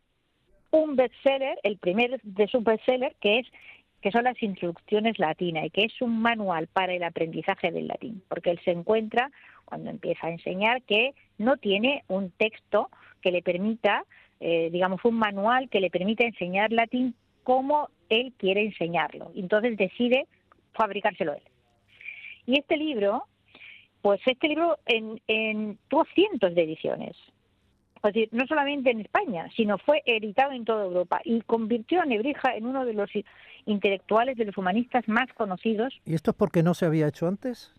un 0.71 0.95
bestseller, 0.95 1.59
el 1.65 1.79
primer 1.79 2.21
de 2.23 2.47
su 2.47 2.61
bestseller, 2.61 3.17
que 3.21 3.41
es 3.41 3.47
que 4.01 4.13
son 4.13 4.25
las 4.25 4.43
instrucciones 4.43 5.19
latinas 5.19 5.67
y 5.67 5.71
que 5.71 5.85
es 5.85 6.01
un 6.01 6.23
manual 6.23 6.69
para 6.69 6.95
el 6.95 7.03
aprendizaje 7.03 7.71
del 7.71 7.89
latín, 7.89 8.23
porque 8.29 8.51
él 8.51 8.61
se 8.65 8.71
encuentra 8.71 9.31
cuando 9.71 9.89
empieza 9.89 10.27
a 10.27 10.31
enseñar 10.31 10.83
que 10.83 11.15
no 11.39 11.57
tiene 11.57 12.05
un 12.09 12.31
texto 12.33 12.91
que 13.23 13.31
le 13.31 13.41
permita, 13.41 14.05
eh, 14.41 14.69
digamos, 14.71 15.03
un 15.05 15.15
manual 15.15 15.71
que 15.71 15.81
le 15.81 15.91
permita 15.91 16.25
enseñar 16.25 16.73
latín 16.73 17.15
como 17.45 17.89
él 18.09 18.35
quiere 18.37 18.63
enseñarlo. 18.67 19.31
Entonces 19.35 19.77
decide 19.79 20.27
fabricárselo 20.73 21.35
él. 21.35 21.43
Y 22.47 22.59
este 22.59 22.77
libro, 22.77 23.25
pues 24.03 24.21
este 24.27 24.49
libro 24.49 24.79
en, 24.87 25.23
en, 25.29 25.79
tuvo 25.89 26.05
cientos 26.15 26.55
de 26.55 26.63
ediciones. 26.65 27.17
Es 28.03 28.15
decir, 28.15 28.29
no 28.33 28.47
solamente 28.47 28.91
en 28.91 29.01
España, 29.01 29.49
sino 29.55 29.79
fue 29.79 30.03
editado 30.07 30.53
en 30.53 30.65
toda 30.65 30.85
Europa 30.85 31.21
y 31.23 31.43
convirtió 31.43 32.01
a 32.01 32.07
Nebrija 32.07 32.57
en 32.57 32.67
uno 32.67 32.85
de 32.87 32.95
los 32.95 33.11
intelectuales, 33.67 34.37
de 34.37 34.47
los 34.47 34.57
humanistas 34.57 35.07
más 35.07 35.31
conocidos. 35.35 35.95
¿Y 36.07 36.15
esto 36.15 36.31
es 36.31 36.37
porque 36.37 36.63
no 36.63 36.73
se 36.75 36.87
había 36.87 37.09
hecho 37.09 37.29
antes? 37.29 37.75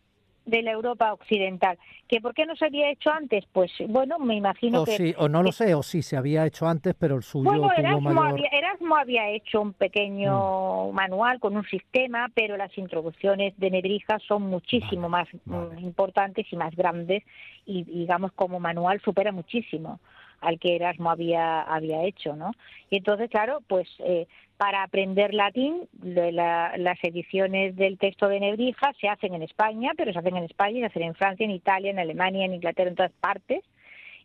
De 0.45 0.61
la 0.61 0.71
Europa 0.71 1.13
occidental. 1.13 1.77
¿Que 2.07 2.19
por 2.19 2.33
qué 2.33 2.45
no 2.45 2.55
se 2.55 2.65
había 2.65 2.89
hecho 2.89 3.11
antes? 3.11 3.45
Pues 3.51 3.71
bueno, 3.87 4.19
me 4.19 4.35
imagino 4.35 4.81
o 4.81 4.85
que... 4.85 4.97
Sí, 4.97 5.13
o 5.17 5.29
no 5.29 5.43
lo 5.43 5.51
sé, 5.51 5.75
o 5.75 5.83
sí 5.83 6.01
se 6.01 6.17
había 6.17 6.45
hecho 6.45 6.67
antes, 6.67 6.95
pero 6.97 7.15
el 7.15 7.23
suyo 7.23 7.49
bueno, 7.49 7.63
tuvo 7.63 7.73
Erasmo, 7.73 8.13
mayor... 8.13 8.27
había, 8.27 8.49
Erasmo 8.51 8.95
había 8.95 9.29
hecho 9.29 9.61
un 9.61 9.73
pequeño 9.73 10.91
mm. 10.91 10.95
manual 10.95 11.39
con 11.39 11.55
un 11.55 11.65
sistema, 11.65 12.29
pero 12.33 12.57
las 12.57 12.75
introducciones 12.77 13.57
de 13.57 13.71
Nebrija 13.71 14.19
son 14.27 14.43
muchísimo 14.43 15.09
más 15.09 15.27
mm, 15.45 15.77
importantes 15.79 16.45
y 16.51 16.55
más 16.55 16.75
grandes 16.75 17.23
y 17.65 17.83
digamos 17.83 18.31
como 18.33 18.59
manual 18.59 18.99
supera 19.01 19.31
muchísimo 19.31 19.99
al 20.41 20.59
que 20.59 20.75
Erasmo 20.75 21.11
había, 21.11 21.61
había 21.61 22.03
hecho, 22.03 22.35
¿no? 22.35 22.51
Y 22.89 22.97
entonces, 22.97 23.29
claro, 23.29 23.61
pues 23.67 23.87
eh, 23.99 24.27
para 24.61 24.83
aprender 24.83 25.33
latín, 25.33 25.89
las 26.03 27.03
ediciones 27.03 27.75
del 27.75 27.97
texto 27.97 28.27
de 28.27 28.39
Nebrija 28.39 28.93
se 29.01 29.07
hacen 29.09 29.33
en 29.33 29.41
España, 29.41 29.93
pero 29.97 30.13
se 30.13 30.19
hacen 30.19 30.37
en 30.37 30.43
España, 30.43 30.81
se 30.81 30.85
hacen 30.85 31.01
en 31.01 31.15
Francia, 31.15 31.43
en 31.43 31.49
Italia, 31.49 31.89
en 31.89 31.97
Alemania, 31.97 32.45
en 32.45 32.53
Inglaterra, 32.53 32.91
en 32.91 32.95
todas 32.95 33.11
partes, 33.13 33.63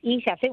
y 0.02 0.21
se 0.21 0.31
hace 0.31 0.52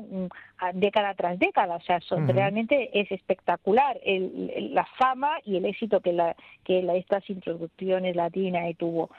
década 0.75 1.13
tras 1.15 1.37
década. 1.37 1.75
O 1.75 1.81
sea, 1.81 1.99
son, 1.99 2.29
realmente 2.29 2.97
es 2.97 3.11
espectacular 3.11 3.99
la 4.05 4.85
fama 4.97 5.39
y 5.43 5.57
el 5.57 5.65
éxito 5.65 5.99
que, 5.99 6.13
la, 6.13 6.33
que 6.63 6.79
estas 6.97 7.29
introducciones 7.29 8.15
latinas 8.15 8.73
tuvo 8.77 9.09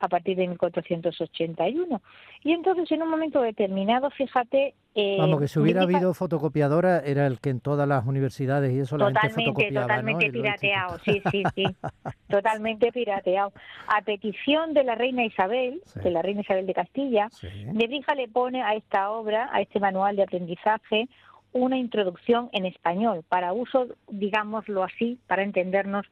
a 0.00 0.08
partir 0.08 0.36
de 0.36 0.48
1481. 0.48 2.00
Y 2.44 2.52
entonces, 2.52 2.90
en 2.92 3.02
un 3.02 3.10
momento 3.10 3.40
determinado, 3.40 4.10
fíjate... 4.10 4.74
Eh, 4.94 5.16
Vamos, 5.18 5.40
que 5.40 5.48
si 5.48 5.58
hubiera 5.58 5.82
habido 5.82 6.14
fotocopiadora, 6.14 7.00
era 7.00 7.26
el 7.26 7.40
que 7.40 7.50
en 7.50 7.60
todas 7.60 7.86
las 7.88 8.06
universidades 8.06 8.72
y 8.72 8.80
eso 8.80 8.96
la 8.96 9.06
gente 9.20 9.30
fotocopiaba, 9.30 9.86
Totalmente 9.86 10.30
pirateado, 10.30 10.98
sí, 11.04 11.22
sí, 11.30 11.42
sí. 11.54 11.64
totalmente 12.28 12.92
pirateado. 12.92 13.52
A 13.86 14.02
petición 14.02 14.74
de 14.74 14.84
la 14.84 14.94
reina 14.94 15.24
Isabel, 15.24 15.82
de 16.02 16.10
la 16.10 16.22
reina 16.22 16.40
Isabel 16.40 16.66
de 16.66 16.74
Castilla, 16.74 17.28
Nebrija 17.72 18.14
le 18.14 18.28
pone 18.28 18.62
a 18.62 18.74
esta 18.74 19.10
obra, 19.10 19.48
a 19.52 19.60
este 19.60 19.78
manual 19.80 20.16
de 20.16 20.24
aprendizaje, 20.24 21.08
una 21.52 21.78
introducción 21.78 22.50
en 22.52 22.66
español, 22.66 23.24
para 23.28 23.52
uso, 23.52 23.86
digámoslo 24.08 24.82
así, 24.84 25.18
para 25.26 25.42
entendernos 25.42 26.06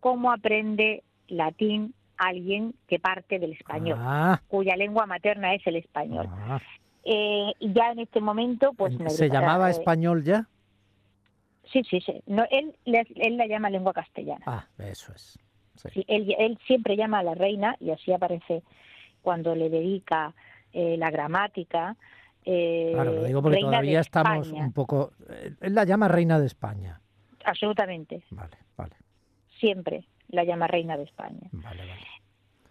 cómo 0.00 0.32
aprende 0.32 1.02
latín 1.28 1.94
alguien 2.16 2.74
que 2.86 2.98
parte 2.98 3.38
del 3.38 3.52
español, 3.52 3.98
ah. 4.00 4.40
cuya 4.48 4.76
lengua 4.76 5.06
materna 5.06 5.54
es 5.54 5.66
el 5.66 5.76
español. 5.76 6.26
Ah. 6.30 6.60
Eh, 7.04 7.52
y 7.58 7.72
ya 7.72 7.90
en 7.92 8.00
este 8.00 8.20
momento, 8.20 8.72
pues... 8.74 8.94
¿Se 9.08 9.28
llamaba 9.28 9.68
eh, 9.68 9.72
español 9.72 10.22
ya? 10.22 10.46
Sí, 11.72 11.82
sí, 11.88 12.00
sí. 12.00 12.22
No, 12.26 12.44
él, 12.50 12.76
él 12.84 13.36
la 13.36 13.46
llama 13.46 13.70
lengua 13.70 13.92
castellana. 13.92 14.44
Ah, 14.46 14.66
eso 14.78 15.12
es. 15.12 15.38
él, 16.06 16.34
él, 16.38 16.58
siempre 16.66 16.96
llama 16.96 17.20
a 17.20 17.22
la 17.22 17.34
reina, 17.34 17.76
y 17.80 17.90
así 17.90 18.12
aparece 18.12 18.62
cuando 19.22 19.54
le 19.54 19.68
dedica 19.68 20.34
eh, 20.72 20.96
la 20.96 21.10
gramática. 21.10 21.96
claro, 22.44 23.12
lo 23.12 23.24
digo 23.24 23.42
porque 23.42 23.60
todavía 23.60 24.00
estamos 24.00 24.52
un 24.52 24.72
poco... 24.72 25.12
Él 25.60 25.74
la 25.74 25.84
llama 25.84 26.08
reina 26.08 26.38
de 26.38 26.46
España. 26.46 27.00
Absolutamente. 27.44 28.22
Vale, 28.30 28.56
vale. 28.76 28.94
Siempre 29.58 30.04
la 30.32 30.44
llama 30.44 30.66
reina 30.66 30.96
de 30.96 31.04
España. 31.04 31.48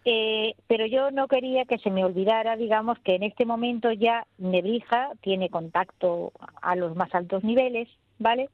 Eh, 0.04 0.54
pero 0.66 0.84
yo 0.86 1.10
no 1.12 1.28
quería 1.28 1.64
que 1.64 1.78
se 1.78 1.90
me 1.90 2.04
olvidara, 2.04 2.56
digamos, 2.56 2.98
que 2.98 3.14
en 3.14 3.22
este 3.22 3.46
momento 3.46 3.92
ya 3.92 4.26
Nebrija 4.36 5.10
tiene 5.20 5.48
contacto 5.48 6.32
a 6.60 6.74
los 6.74 6.96
más 6.96 7.14
altos 7.14 7.44
niveles, 7.44 7.88
¿vale? 8.18 8.50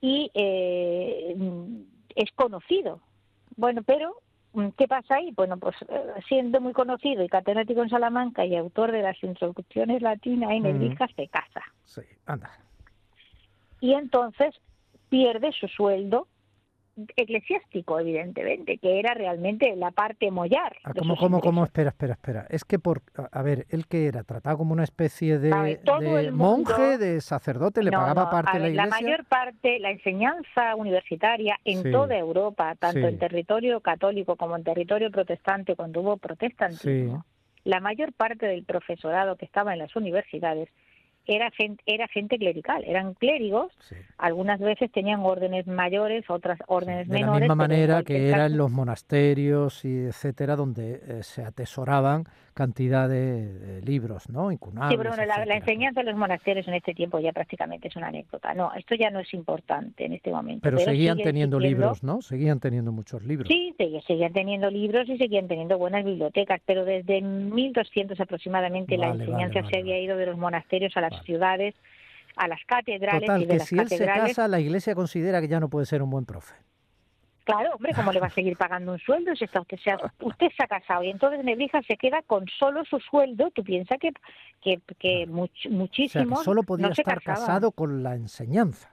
Y 0.00 0.30
eh, 0.34 1.36
es 2.14 2.30
conocido. 2.32 3.00
Bueno, 3.56 3.82
pero 3.82 4.14
¿qué 4.78 4.86
pasa 4.86 5.16
ahí? 5.16 5.32
Bueno, 5.32 5.56
pues 5.56 5.74
eh, 5.88 6.12
siendo 6.28 6.60
muy 6.60 6.72
conocido 6.72 7.24
y 7.24 7.28
catedrático 7.28 7.82
en 7.82 7.90
Salamanca 7.90 8.46
y 8.46 8.54
autor 8.54 8.92
de 8.92 9.02
las 9.02 9.20
introducciones 9.24 10.02
latinas 10.02 10.52
en 10.52 10.62
Nebrija, 10.62 11.08
se 11.16 11.26
casa. 11.26 11.62
Sí, 11.84 12.02
anda. 12.26 12.50
Y 13.80 13.94
entonces 13.94 14.54
pierde 15.08 15.50
su 15.52 15.66
sueldo 15.66 16.28
eclesiástico, 17.16 17.98
evidentemente, 17.98 18.78
que 18.78 18.98
era 18.98 19.14
realmente 19.14 19.74
la 19.76 19.90
parte 19.90 20.30
mollar. 20.30 20.76
Ah, 20.84 20.92
¿Cómo, 20.96 21.16
cómo, 21.16 21.40
cómo? 21.40 21.64
Espera, 21.64 21.90
espera, 21.90 22.14
espera. 22.14 22.46
Es 22.50 22.64
que, 22.64 22.78
por, 22.78 23.02
a 23.30 23.42
ver, 23.42 23.66
él 23.70 23.86
que 23.86 24.06
era 24.06 24.22
tratado 24.24 24.58
como 24.58 24.72
una 24.72 24.84
especie 24.84 25.38
de, 25.38 25.80
monje, 26.32 26.98
de 26.98 27.20
sacerdote, 27.20 27.82
le 27.82 27.90
pagaba 27.90 28.30
parte 28.30 28.58
de 28.58 28.58
la 28.60 28.68
iglesia. 28.68 28.90
La 28.90 29.00
mayor 29.02 29.24
parte, 29.26 29.78
la 29.78 29.90
enseñanza 29.90 30.74
universitaria 30.76 31.58
en 31.64 31.90
toda 31.90 32.16
Europa, 32.16 32.74
tanto 32.76 33.06
en 33.06 33.18
territorio 33.18 33.80
católico 33.80 34.36
como 34.36 34.56
en 34.56 34.64
territorio 34.64 35.10
protestante, 35.10 35.76
cuando 35.76 36.00
hubo 36.00 36.16
protestantismo, 36.16 37.24
la 37.64 37.80
mayor 37.80 38.12
parte 38.12 38.46
del 38.46 38.64
profesorado 38.64 39.36
que 39.36 39.44
estaba 39.44 39.72
en 39.72 39.80
las 39.80 39.94
universidades 39.96 40.68
era 41.26 41.50
gente, 41.50 41.82
era 41.86 42.08
gente 42.08 42.38
clerical, 42.38 42.82
eran 42.84 43.14
clérigos, 43.14 43.72
algunas 44.18 44.58
veces 44.58 44.90
tenían 44.90 45.20
órdenes 45.20 45.66
mayores, 45.66 46.28
otras 46.28 46.58
órdenes 46.66 47.08
menores. 47.08 47.42
De 47.42 47.48
la 47.48 47.54
misma 47.54 47.54
manera 47.54 48.02
que 48.02 48.28
eran 48.28 48.56
los 48.56 48.70
monasterios 48.70 49.84
y 49.84 50.06
etcétera, 50.06 50.56
donde 50.56 51.00
eh, 51.06 51.22
se 51.22 51.44
atesoraban 51.44 52.24
cantidad 52.60 53.08
de, 53.08 53.80
libros, 53.86 54.28
¿no? 54.28 54.52
Incunables, 54.52 54.90
sí, 54.90 54.98
pero 54.98 55.16
bueno, 55.16 55.24
la, 55.46 55.56
enseñanza 55.56 56.00
de 56.00 56.10
los 56.10 56.18
monasterios 56.18 56.68
en 56.68 56.74
este 56.74 56.92
tiempo 56.92 57.18
ya 57.18 57.32
prácticamente 57.32 57.88
es 57.88 57.96
una 57.96 58.08
anécdota. 58.08 58.52
No, 58.52 58.70
esto 58.74 58.94
ya 58.96 59.10
no 59.10 59.18
es 59.20 59.32
importante 59.32 60.04
en 60.04 60.12
este 60.12 60.30
momento. 60.30 60.60
Pero, 60.62 60.76
seguían 60.78 61.16
teniendo 61.16 61.58
libros, 61.58 62.02
¿no? 62.02 62.20
Seguían 62.20 62.60
teniendo 62.60 62.92
muchos 62.92 63.24
libros. 63.24 63.48
Sí, 63.48 63.74
seguían 64.06 64.34
teniendo 64.34 64.68
libros 64.70 65.08
y 65.08 65.16
seguían 65.16 65.48
teniendo 65.48 65.78
buenas 65.78 66.04
bibliotecas, 66.04 66.60
pero 66.66 66.84
desde 66.84 67.22
1200 67.22 68.20
aproximadamente 68.20 68.98
la 68.98 69.08
enseñanza 69.08 69.66
se 69.70 69.78
había 69.78 69.98
ido 69.98 70.18
de 70.18 70.26
los 70.26 70.36
monasterios 70.36 70.94
a 70.98 71.00
las 71.00 71.24
ciudades, 71.24 71.74
a 72.36 72.46
las 72.46 72.60
catedrales 72.66 73.22
Total, 73.22 73.40
y 73.40 73.46
de 73.46 73.52
que 73.52 73.58
las 73.58 73.68
si 73.68 73.78
él 73.78 73.88
se 73.88 74.04
casa, 74.04 74.48
la 74.48 74.60
iglesia 74.60 74.94
considera 74.94 75.40
que 75.40 75.48
ya 75.48 75.60
no 75.60 75.70
puede 75.70 75.86
ser 75.86 76.02
un 76.02 76.10
buen 76.10 76.26
profe. 76.26 76.52
Claro, 77.50 77.74
hombre, 77.74 77.92
¿cómo 77.94 78.12
le 78.12 78.20
va 78.20 78.28
a 78.28 78.30
seguir 78.30 78.56
pagando 78.56 78.92
un 78.92 78.98
sueldo 78.98 79.34
si 79.34 79.44
está 79.44 79.60
usted, 79.60 79.78
se 79.78 79.90
ha, 79.90 79.98
usted 80.20 80.48
se 80.56 80.62
ha 80.62 80.68
casado? 80.68 81.02
Y 81.02 81.10
entonces 81.10 81.44
Nebrija 81.44 81.82
se 81.82 81.96
queda 81.96 82.22
con 82.22 82.46
solo 82.46 82.84
su 82.84 83.00
sueldo. 83.00 83.50
Tú 83.50 83.64
piensas 83.64 83.98
que, 83.98 84.12
que, 84.60 84.80
que 84.98 85.26
muchísimo. 85.26 86.36
solo 86.42 86.62
podía 86.62 86.88
estar 86.88 87.20
casado 87.20 87.72
con 87.72 88.02
la 88.02 88.14
enseñanza. 88.14 88.92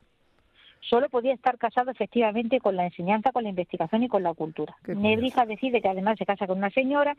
Solo 0.81 1.09
podía 1.09 1.33
estar 1.33 1.57
casado 1.57 1.91
efectivamente 1.91 2.59
con 2.59 2.75
la 2.75 2.85
enseñanza, 2.85 3.31
con 3.31 3.43
la 3.43 3.49
investigación 3.49 4.03
y 4.03 4.07
con 4.07 4.23
la 4.23 4.33
cultura. 4.33 4.75
Nebrija 4.87 5.45
decide 5.45 5.81
que 5.81 5.89
además 5.89 6.17
se 6.17 6.25
casa 6.25 6.47
con 6.47 6.57
una 6.57 6.69
señora 6.69 7.15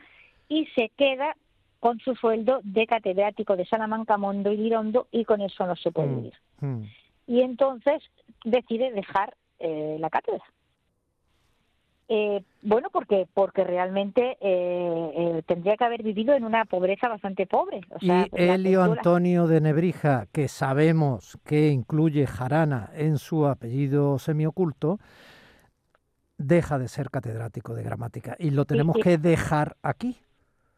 y 0.47 0.65
se 0.75 0.89
queda 0.97 1.35
con 1.79 1.99
su 1.99 2.15
sueldo 2.15 2.59
de 2.63 2.87
catedrático 2.87 3.55
de 3.55 3.65
Salamanca, 3.65 4.17
Mondo 4.17 4.51
y 4.51 4.57
Lirondo 4.57 5.07
y 5.11 5.23
con 5.23 5.41
eso 5.41 5.65
no 5.65 5.75
se 5.75 5.91
puede 5.91 6.09
mm, 6.09 6.15
vivir. 6.15 6.33
Mm. 6.59 6.83
Y 7.27 7.41
entonces 7.41 8.01
decide 8.43 8.91
dejar 8.91 9.35
eh, 9.59 9.97
la 9.99 10.09
cátedra 10.09 10.43
Eh, 12.11 12.43
bueno, 12.63 12.89
porque 12.91 13.27
porque 13.35 13.63
realmente 13.63 14.35
eh, 14.41 15.11
eh, 15.15 15.43
tendría 15.45 15.77
que 15.77 15.83
haber 15.83 16.01
vivido 16.01 16.33
en 16.33 16.43
una 16.43 16.65
pobreza 16.65 17.07
bastante 17.07 17.45
pobre. 17.45 17.81
O 17.91 17.99
sea, 17.99 18.25
y 18.35 18.41
Elio 18.41 18.81
Antonio 18.81 19.45
de 19.45 19.61
Nebrija, 19.61 20.25
que 20.31 20.47
sabemos 20.47 21.37
que 21.45 21.69
incluye 21.69 22.25
jarana 22.25 22.89
en 22.95 23.19
su 23.19 23.45
apellido 23.45 24.17
semioculto, 24.17 24.97
deja 26.39 26.79
de 26.79 26.87
ser 26.87 27.11
catedrático 27.11 27.75
de 27.75 27.83
gramática 27.83 28.35
y 28.39 28.49
lo 28.49 28.65
tenemos 28.65 28.97
que 28.97 29.19
dejar 29.19 29.77
aquí. 29.83 30.17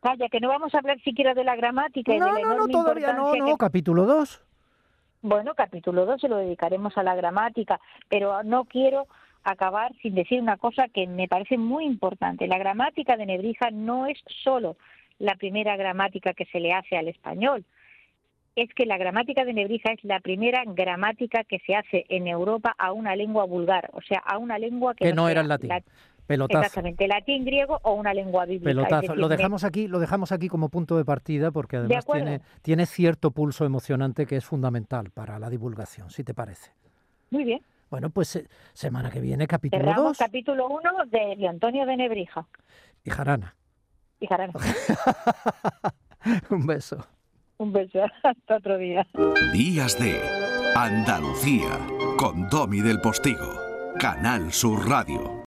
Calla, 0.01 0.27
que 0.27 0.41
no 0.41 0.49
vamos 0.49 0.75
a 0.75 0.79
hablar 0.79 0.99
siquiera 0.99 1.33
de 1.33 1.45
la 1.45 1.55
gramática. 1.55 2.11
No, 2.17 2.27
y 2.33 2.35
de 2.35 2.41
no, 2.41 2.57
no, 2.57 2.67
todavía 2.67 3.13
no, 3.13 3.33
no, 3.35 3.55
capítulo 3.55 4.05
2. 4.05 4.43
Bueno, 5.21 5.53
capítulo 5.55 6.05
2 6.05 6.19
se 6.19 6.27
lo 6.27 6.35
dedicaremos 6.37 6.97
a 6.97 7.03
la 7.03 7.15
gramática, 7.15 7.79
pero 8.09 8.43
no 8.43 8.65
quiero 8.65 9.07
acabar 9.43 9.93
sin 10.01 10.15
decir 10.15 10.41
una 10.41 10.57
cosa 10.57 10.87
que 10.87 11.07
me 11.07 11.27
parece 11.27 11.57
muy 11.57 11.85
importante. 11.85 12.47
La 12.47 12.57
gramática 12.57 13.17
de 13.17 13.25
Nebrija 13.25 13.69
no 13.71 14.05
es 14.05 14.19
solo 14.43 14.77
la 15.19 15.35
primera 15.35 15.75
gramática 15.77 16.33
que 16.33 16.45
se 16.45 16.59
le 16.59 16.73
hace 16.73 16.97
al 16.97 17.07
español. 17.07 17.65
Es 18.55 18.73
que 18.73 18.85
la 18.85 18.97
gramática 18.97 19.45
de 19.45 19.53
Nebrija 19.53 19.93
es 19.93 20.03
la 20.03 20.19
primera 20.19 20.63
gramática 20.65 21.43
que 21.45 21.59
se 21.59 21.75
hace 21.75 22.05
en 22.09 22.27
Europa 22.27 22.75
a 22.77 22.91
una 22.91 23.15
lengua 23.15 23.45
vulgar, 23.45 23.89
o 23.93 24.01
sea, 24.01 24.19
a 24.19 24.37
una 24.37 24.59
lengua 24.59 24.93
que, 24.93 25.13
no, 25.13 25.29
era 25.29 25.41
el 25.41 25.47
latín. 25.47 25.71
Pelotazo. 26.27 26.59
Exactamente, 26.59 27.07
latín, 27.07 27.45
griego 27.45 27.79
o 27.83 27.93
una 27.93 28.13
lengua 28.13 28.45
bíblica. 28.45 28.69
Pelotazo. 28.69 29.15
lo 29.15 29.27
dejamos 29.27 29.63
aquí, 29.63 29.87
lo 29.87 29.99
dejamos 29.99 30.31
aquí 30.31 30.47
como 30.47 30.69
punto 30.69 30.97
de 30.97 31.03
partida 31.03 31.51
porque 31.51 31.77
además 31.77 32.05
tiene, 32.05 32.41
tiene 32.61 32.85
cierto 32.85 33.31
pulso 33.31 33.65
emocionante 33.65 34.25
que 34.25 34.37
es 34.37 34.45
fundamental 34.45 35.11
para 35.11 35.39
la 35.39 35.49
divulgación, 35.49 36.09
si 36.09 36.23
te 36.23 36.33
parece. 36.33 36.71
Muy 37.31 37.43
bien. 37.43 37.61
Bueno, 37.91 38.09
pues 38.09 38.37
eh, 38.37 38.47
semana 38.71 39.11
que 39.11 39.19
viene, 39.19 39.45
capítulo 39.47 39.93
2. 39.93 40.17
capítulo 40.17 40.69
1 40.69 40.91
de 41.07 41.47
Antonio 41.47 41.85
de 41.85 41.97
Nebrija. 41.97 42.47
Y 43.03 43.09
Jarana. 43.09 43.53
Y 44.21 44.27
Jarana. 44.27 44.53
Un 46.49 46.65
beso. 46.65 47.05
Un 47.57 47.73
beso. 47.73 47.99
Hasta 48.23 48.55
otro 48.55 48.77
día. 48.77 49.05
Días 49.51 49.99
de 49.99 50.21
Andalucía 50.73 51.79
con 52.17 52.47
Domi 52.47 52.79
del 52.79 53.01
Postigo. 53.01 53.59
Canal 53.99 54.53
Sur 54.53 54.87
Radio. 54.89 55.37